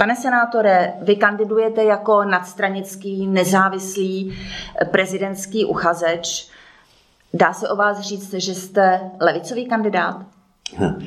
Pane 0.00 0.16
senátore, 0.16 0.92
vy 1.02 1.16
kandidujete 1.16 1.84
jako 1.84 2.24
nadstranický, 2.24 3.26
nezávislý 3.26 4.32
prezidentský 4.90 5.64
uchazeč. 5.64 6.48
Dá 7.34 7.52
se 7.52 7.68
o 7.68 7.76
vás 7.76 8.00
říct, 8.00 8.34
že 8.34 8.54
jste 8.54 9.00
levicový 9.20 9.66
kandidát? 9.66 10.26
Ha, 10.76 10.98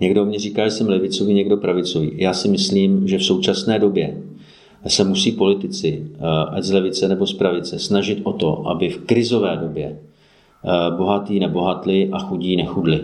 někdo 0.00 0.24
mě 0.24 0.38
říká, 0.38 0.64
že 0.64 0.70
jsem 0.70 0.88
levicový, 0.88 1.34
někdo 1.34 1.56
pravicový. 1.56 2.12
Já 2.16 2.32
si 2.32 2.48
myslím, 2.48 3.08
že 3.08 3.18
v 3.18 3.24
současné 3.24 3.78
době 3.78 4.16
se 4.86 5.04
musí 5.04 5.32
politici, 5.32 6.06
eh, 6.14 6.18
ať 6.50 6.64
z 6.64 6.72
levice 6.72 7.08
nebo 7.08 7.26
z 7.26 7.34
pravice, 7.34 7.78
snažit 7.78 8.20
o 8.24 8.32
to, 8.32 8.68
aby 8.68 8.88
v 8.88 9.04
krizové 9.06 9.56
době 9.56 9.98
eh, 10.64 10.96
bohatí 10.96 11.40
nebohatli 11.40 12.08
a 12.12 12.18
chudí 12.18 12.56
nechudli. 12.56 13.00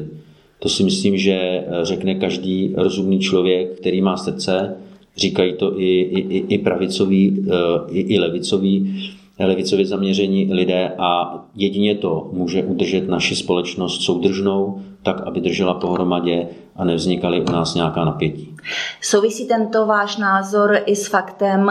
To 0.59 0.69
si 0.69 0.85
myslím, 0.85 1.17
že 1.17 1.33
eh, 1.33 1.65
řekne 1.83 2.15
každý 2.15 2.75
rozumný 2.77 3.19
člověk, 3.21 3.77
který 3.77 4.03
má 4.03 4.17
srdce, 4.17 4.77
říkají 5.17 5.55
to 5.57 5.81
i, 5.81 6.01
i, 6.01 6.39
i 6.55 6.59
pravicoví, 6.59 7.47
i, 7.91 8.01
i 8.01 8.19
levicoví, 8.19 9.11
levicově 9.47 9.87
zaměření 9.87 10.53
lidé 10.53 10.93
a 10.99 11.39
jedině 11.55 11.95
to 11.95 12.31
může 12.33 12.63
udržet 12.63 13.09
naši 13.09 13.37
společnost 13.37 14.03
soudržnou, 14.03 14.83
tak, 15.03 15.21
aby 15.21 15.41
držela 15.41 15.75
pohromadě 15.75 16.49
a 16.77 16.85
nevznikaly 16.85 17.41
u 17.41 17.53
nás 17.53 17.75
nějaká 17.75 18.05
napětí. 18.05 18.57
Souvisí 19.01 19.49
tento 19.49 19.87
váš 19.87 20.17
názor 20.17 20.79
i 20.87 20.97
s 20.97 21.07
faktem, 21.09 21.71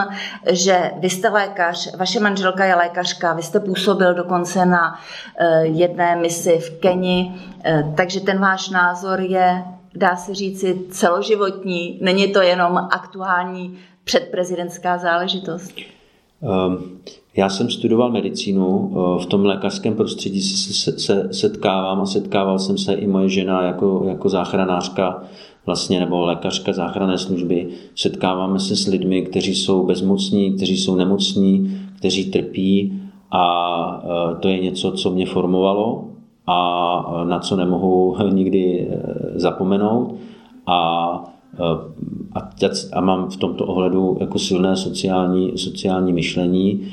že 0.50 0.90
vy 0.98 1.10
jste 1.10 1.28
lékař, 1.28 1.96
vaše 1.96 2.20
manželka 2.20 2.64
je 2.64 2.74
lékařka, 2.74 3.32
vy 3.32 3.42
jste 3.42 3.60
působil 3.60 4.14
dokonce 4.14 4.66
na 4.66 5.00
eh, 5.38 5.66
jedné 5.66 6.16
misi 6.16 6.58
v 6.58 6.80
Keni, 6.80 7.32
eh, 7.64 7.92
takže 7.96 8.20
ten 8.20 8.38
váš 8.38 8.70
názor 8.70 9.20
je, 9.20 9.64
dá 9.94 10.16
se 10.16 10.34
říci, 10.34 10.80
celoživotní, 10.90 11.98
není 12.02 12.32
to 12.32 12.40
jenom 12.40 12.76
aktuální 12.76 13.78
předprezidentská 14.04 14.98
záležitost? 14.98 15.72
Um, 16.40 16.98
já 17.36 17.48
jsem 17.48 17.70
studoval 17.70 18.10
medicínu, 18.10 18.92
eh, 18.92 19.22
v 19.22 19.26
tom 19.26 19.44
lékařském 19.44 19.94
prostředí 19.94 20.42
se, 20.42 20.74
se, 20.74 20.98
se 20.98 21.28
setkávám 21.32 22.00
a 22.00 22.06
setkával 22.06 22.58
jsem 22.58 22.78
se 22.78 22.92
i 22.92 23.06
moje 23.06 23.28
žena 23.28 23.62
jako, 23.62 24.04
jako 24.08 24.28
záchranářka 24.28 25.22
vlastně, 25.66 26.00
nebo 26.00 26.20
lékařka 26.20 26.72
záchranné 26.72 27.18
služby. 27.18 27.68
Setkáváme 27.94 28.60
se 28.60 28.76
s 28.76 28.86
lidmi, 28.86 29.22
kteří 29.22 29.54
jsou 29.54 29.86
bezmocní, 29.86 30.56
kteří 30.56 30.76
jsou 30.76 30.96
nemocní, 30.96 31.80
kteří 31.98 32.30
trpí 32.30 33.02
a 33.30 34.02
eh, 34.04 34.40
to 34.40 34.48
je 34.48 34.58
něco, 34.58 34.92
co 34.92 35.10
mě 35.10 35.26
formovalo 35.26 36.04
a 36.50 37.24
na 37.24 37.38
co 37.38 37.56
nemohu 37.56 38.16
nikdy 38.30 38.88
eh, 38.90 39.38
zapomenout. 39.38 40.14
A 40.66 41.24
a, 42.34 42.50
a 42.92 43.00
mám 43.00 43.30
v 43.30 43.36
tomto 43.36 43.66
ohledu 43.66 44.16
jako 44.20 44.38
silné 44.38 44.76
sociální, 44.76 45.58
sociální 45.58 46.12
myšlení. 46.12 46.92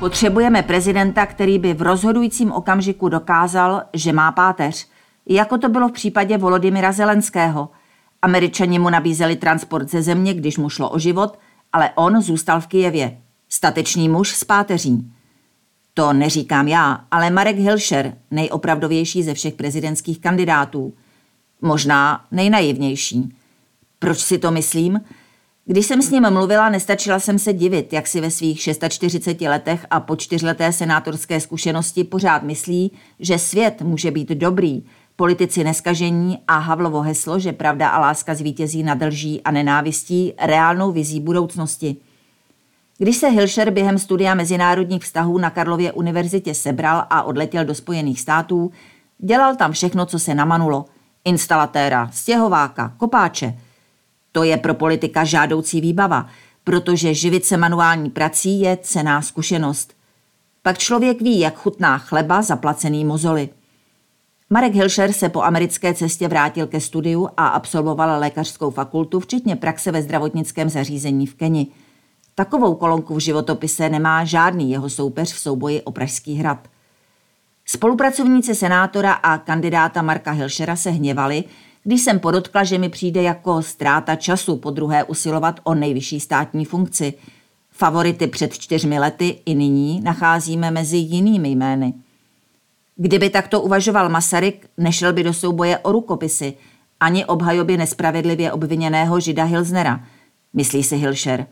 Potřebujeme 0.00 0.62
prezidenta, 0.62 1.26
který 1.26 1.58
by 1.58 1.74
v 1.74 1.82
rozhodujícím 1.82 2.52
okamžiku 2.52 3.08
dokázal, 3.08 3.82
že 3.92 4.12
má 4.12 4.32
páteř. 4.32 4.86
Jako 5.28 5.58
to 5.58 5.68
bylo 5.68 5.88
v 5.88 5.92
případě 5.92 6.38
Volodymyra 6.38 6.92
Zelenského. 6.92 7.68
Američani 8.22 8.78
mu 8.78 8.90
nabízeli 8.90 9.36
transport 9.36 9.90
ze 9.90 10.02
země, 10.02 10.34
když 10.34 10.58
mu 10.58 10.68
šlo 10.68 10.90
o 10.90 10.98
život, 10.98 11.38
ale 11.72 11.90
on 11.94 12.22
zůstal 12.22 12.60
v 12.60 12.66
Kijevě. 12.66 13.18
Statečný 13.48 14.08
muž 14.08 14.28
s 14.28 14.44
páteří. 14.44 15.10
To 15.94 16.12
neříkám 16.12 16.68
já, 16.68 17.04
ale 17.10 17.30
Marek 17.30 17.56
Hilšer, 17.56 18.16
nejopravdovější 18.30 19.22
ze 19.22 19.34
všech 19.34 19.54
prezidentských 19.54 20.20
kandidátů. 20.20 20.94
Možná 21.60 22.24
nejnaivnější. 22.30 23.34
Proč 23.98 24.18
si 24.18 24.38
to 24.38 24.50
myslím? 24.50 25.00
Když 25.66 25.86
jsem 25.86 26.02
s 26.02 26.10
ním 26.10 26.30
mluvila, 26.30 26.68
nestačila 26.68 27.20
jsem 27.20 27.38
se 27.38 27.52
divit, 27.52 27.92
jak 27.92 28.06
si 28.06 28.20
ve 28.20 28.30
svých 28.30 28.60
640 28.62 29.40
letech 29.40 29.86
a 29.90 30.00
po 30.00 30.16
čtyřleté 30.16 30.72
senátorské 30.72 31.40
zkušenosti 31.40 32.04
pořád 32.04 32.42
myslí, 32.42 32.92
že 33.20 33.38
svět 33.38 33.82
může 33.82 34.10
být 34.10 34.28
dobrý, 34.28 34.82
politici 35.16 35.64
neskažení 35.64 36.38
a 36.48 36.58
Havlovo 36.58 37.00
heslo, 37.00 37.38
že 37.38 37.52
pravda 37.52 37.88
a 37.88 38.00
láska 38.00 38.34
zvítězí 38.34 38.82
nad 38.82 39.02
lží 39.02 39.42
a 39.42 39.50
nenávistí, 39.50 40.32
reálnou 40.40 40.92
vizí 40.92 41.20
budoucnosti. 41.20 41.96
Když 42.98 43.16
se 43.16 43.28
Hilšer 43.28 43.70
během 43.70 43.98
studia 43.98 44.34
mezinárodních 44.34 45.02
vztahů 45.02 45.38
na 45.38 45.50
Karlově 45.50 45.92
univerzitě 45.92 46.54
sebral 46.54 47.04
a 47.10 47.22
odletěl 47.22 47.64
do 47.64 47.74
Spojených 47.74 48.20
států, 48.20 48.70
dělal 49.18 49.56
tam 49.56 49.72
všechno, 49.72 50.06
co 50.06 50.18
se 50.18 50.34
namanulo. 50.34 50.84
Instalatéra, 51.24 52.10
stěhováka, 52.12 52.94
kopáče– 52.98 53.58
to 54.34 54.44
je 54.44 54.56
pro 54.56 54.74
politika 54.74 55.24
žádoucí 55.24 55.80
výbava, 55.80 56.26
protože 56.64 57.14
živit 57.14 57.44
se 57.44 57.56
manuální 57.56 58.10
prací 58.10 58.60
je 58.60 58.78
cená 58.82 59.22
zkušenost. 59.22 59.94
Pak 60.62 60.78
člověk 60.78 61.22
ví, 61.22 61.40
jak 61.40 61.56
chutná 61.56 61.98
chleba 61.98 62.42
zaplacený 62.42 63.04
mozoly. 63.04 63.48
Marek 64.50 64.74
Hilšer 64.74 65.12
se 65.12 65.28
po 65.28 65.42
americké 65.42 65.94
cestě 65.94 66.28
vrátil 66.28 66.66
ke 66.66 66.80
studiu 66.80 67.28
a 67.36 67.46
absolvoval 67.46 68.20
lékařskou 68.20 68.70
fakultu, 68.70 69.20
včetně 69.20 69.56
praxe 69.56 69.92
ve 69.92 70.02
zdravotnickém 70.02 70.68
zařízení 70.68 71.26
v 71.26 71.34
Keni. 71.34 71.66
Takovou 72.34 72.74
kolonku 72.74 73.14
v 73.14 73.18
životopise 73.18 73.88
nemá 73.88 74.24
žádný 74.24 74.70
jeho 74.70 74.90
soupeř 74.90 75.32
v 75.32 75.38
souboji 75.38 75.82
o 75.82 75.92
Pražský 75.92 76.34
hrad. 76.34 76.68
Spolupracovníci 77.66 78.54
senátora 78.54 79.12
a 79.12 79.38
kandidáta 79.38 80.02
Marka 80.02 80.30
Hilšera 80.30 80.76
se 80.76 80.90
hněvali, 80.90 81.44
když 81.84 82.00
jsem 82.00 82.18
podotkla, 82.18 82.64
že 82.64 82.78
mi 82.78 82.88
přijde 82.88 83.22
jako 83.22 83.62
ztráta 83.62 84.16
času 84.16 84.56
po 84.56 84.70
druhé 84.70 85.04
usilovat 85.04 85.60
o 85.64 85.74
nejvyšší 85.74 86.20
státní 86.20 86.64
funkci. 86.64 87.14
Favority 87.70 88.26
před 88.26 88.58
čtyřmi 88.58 88.98
lety 88.98 89.38
i 89.46 89.54
nyní 89.54 90.00
nacházíme 90.00 90.70
mezi 90.70 90.96
jinými 90.96 91.48
jmény. 91.48 91.94
Kdyby 92.96 93.30
takto 93.30 93.60
uvažoval 93.60 94.08
Masaryk, 94.08 94.70
nešel 94.78 95.12
by 95.12 95.22
do 95.22 95.32
souboje 95.32 95.78
o 95.78 95.92
rukopisy, 95.92 96.54
ani 97.00 97.24
obhajobě 97.24 97.76
nespravedlivě 97.76 98.52
obviněného 98.52 99.20
žida 99.20 99.44
Hilznera, 99.44 100.04
myslí 100.52 100.82
si 100.82 100.96
Hilšer. 100.96 101.46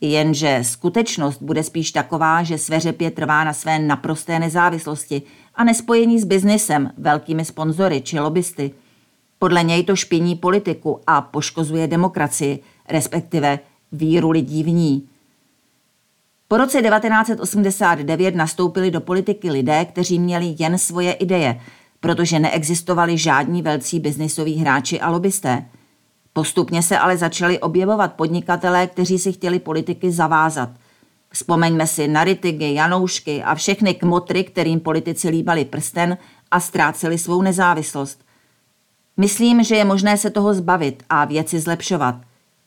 Jenže 0.00 0.58
skutečnost 0.62 1.42
bude 1.42 1.62
spíš 1.62 1.90
taková, 1.90 2.42
že 2.42 2.58
sveřepě 2.58 3.10
trvá 3.10 3.44
na 3.44 3.52
své 3.52 3.78
naprosté 3.78 4.38
nezávislosti 4.38 5.22
a 5.54 5.64
nespojení 5.64 6.20
s 6.20 6.24
biznesem, 6.24 6.90
velkými 6.98 7.44
sponzory 7.44 8.00
či 8.00 8.20
lobbysty– 8.20 8.70
podle 9.40 9.62
něj 9.62 9.84
to 9.84 9.96
špiní 9.96 10.36
politiku 10.36 11.00
a 11.06 11.20
poškozuje 11.20 11.86
demokracii, 11.86 12.58
respektive 12.88 13.58
víru 13.92 14.30
lidí 14.30 14.62
v 14.62 14.68
ní. 14.68 15.08
Po 16.48 16.56
roce 16.56 16.82
1989 16.82 18.34
nastoupili 18.34 18.90
do 18.90 19.00
politiky 19.00 19.50
lidé, 19.50 19.84
kteří 19.84 20.18
měli 20.18 20.54
jen 20.58 20.78
svoje 20.78 21.12
ideje, 21.12 21.60
protože 22.00 22.38
neexistovali 22.38 23.18
žádní 23.18 23.62
velcí 23.62 24.00
biznisoví 24.00 24.56
hráči 24.56 25.00
a 25.00 25.10
lobbysté. 25.10 25.64
Postupně 26.32 26.82
se 26.82 26.98
ale 26.98 27.16
začali 27.16 27.58
objevovat 27.58 28.12
podnikatelé, 28.12 28.86
kteří 28.86 29.18
si 29.18 29.32
chtěli 29.32 29.58
politiky 29.58 30.12
zavázat. 30.12 30.70
Vzpomeňme 31.32 31.86
si 31.86 32.08
na 32.08 32.24
Ritigy, 32.24 32.74
Janoušky 32.74 33.42
a 33.42 33.54
všechny 33.54 33.94
kmotry, 33.94 34.44
kterým 34.44 34.80
politici 34.80 35.28
líbali 35.28 35.64
prsten 35.64 36.18
a 36.50 36.60
ztráceli 36.60 37.18
svou 37.18 37.42
nezávislost. 37.42 38.24
Myslím, 39.16 39.64
že 39.64 39.76
je 39.76 39.84
možné 39.84 40.16
se 40.16 40.30
toho 40.30 40.54
zbavit 40.54 41.02
a 41.08 41.24
věci 41.24 41.60
zlepšovat. 41.60 42.14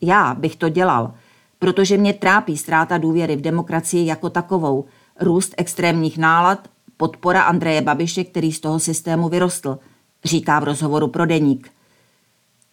Já 0.02 0.34
bych 0.34 0.56
to 0.56 0.70
dělal, 0.70 1.14
protože 1.60 1.98
mě 1.98 2.14
trápí 2.14 2.58
ztráta 2.58 2.98
důvěry 2.98 3.36
v 3.36 3.42
demokracii 3.42 4.06
jako 4.06 4.30
takovou, 4.30 4.86
růst 5.20 5.54
extrémních 5.58 6.18
nálad, 6.18 6.68
podpora 6.98 7.42
Andreje 7.42 7.82
Babiše, 7.82 8.24
který 8.24 8.52
z 8.52 8.60
toho 8.60 8.80
systému 8.80 9.30
vyrostl, 9.30 9.80
říká 10.24 10.60
v 10.60 10.64
rozhovoru 10.64 11.08
pro 11.08 11.26
deník. 11.26 11.72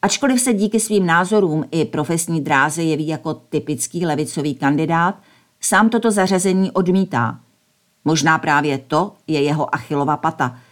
Ačkoliv 0.03 0.41
se 0.41 0.53
díky 0.53 0.81
svým 0.81 1.07
názorům 1.07 1.65
i 1.71 1.85
profesní 1.85 2.41
dráze 2.41 2.83
jeví 2.83 3.09
jako 3.09 3.35
typický 3.35 4.07
levicový 4.07 4.55
kandidát, 4.55 5.15
sám 5.61 5.89
toto 5.89 6.11
zařazení 6.11 6.71
odmítá. 6.71 7.41
Možná 8.05 8.39
právě 8.39 8.79
to 8.79 9.13
je 9.27 9.43
jeho 9.43 9.75
achilova 9.75 10.17
pata– 10.17 10.59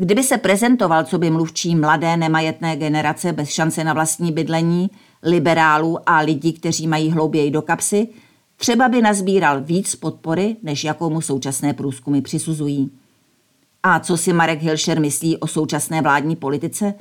Kdyby 0.00 0.22
se 0.22 0.38
prezentoval, 0.38 1.04
co 1.04 1.18
by 1.18 1.30
mluvčí 1.30 1.76
mladé 1.76 2.16
nemajetné 2.16 2.76
generace 2.76 3.32
bez 3.32 3.48
šance 3.48 3.84
na 3.84 3.92
vlastní 3.92 4.32
bydlení, 4.32 4.90
liberálů 5.22 5.98
a 6.06 6.18
lidí, 6.18 6.52
kteří 6.52 6.86
mají 6.86 7.10
hlouběji 7.10 7.50
do 7.50 7.62
kapsy, 7.62 8.08
třeba 8.56 8.88
by 8.88 9.02
nazbíral 9.02 9.60
víc 9.60 9.94
podpory, 9.94 10.56
než 10.62 10.84
jakou 10.84 11.10
mu 11.10 11.20
současné 11.20 11.74
průzkumy 11.74 12.20
přisuzují. 12.20 12.90
A 13.82 14.00
co 14.00 14.16
si 14.16 14.32
Marek 14.32 14.62
Hilšer 14.62 15.00
myslí 15.00 15.36
o 15.36 15.46
současné 15.46 16.02
vládní 16.02 16.36
politice? 16.36 16.94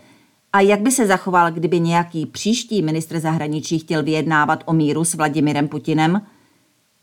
A 0.57 0.61
jak 0.61 0.81
by 0.81 0.91
se 0.91 1.07
zachoval, 1.07 1.51
kdyby 1.51 1.79
nějaký 1.79 2.25
příští 2.25 2.81
ministr 2.81 3.19
zahraničí 3.19 3.79
chtěl 3.79 4.03
vyjednávat 4.03 4.63
o 4.65 4.73
míru 4.73 5.05
s 5.05 5.13
Vladimirem 5.13 5.67
Putinem? 5.67 6.21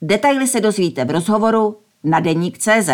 Detaily 0.03 0.47
se 0.47 0.61
dozvíte 0.61 1.05
v 1.05 1.11
rozhovoru 1.11 1.77
na 2.05 2.21
deník 2.21 2.59
CZ. 2.59 2.91